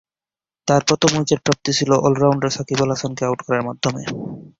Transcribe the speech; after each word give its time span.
তার 0.67 0.81
প্রথম 0.87 1.11
উইকেট 1.15 1.39
প্রাপ্তি 1.45 1.71
ছিল 1.77 1.91
অল-রাউন্ডার 2.05 2.55
সাকিব 2.55 2.79
আল 2.83 2.91
হাসানকে 2.93 3.23
আউট 3.25 3.39
করার 3.45 3.63
মাধ্যমে। 3.67 4.01